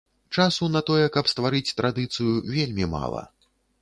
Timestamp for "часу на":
0.37-0.81